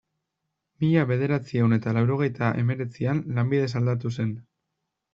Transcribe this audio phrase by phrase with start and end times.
[0.83, 4.37] Mila bederatziehun eta laurogeita hemeretzian, lanbidez aldatu zen.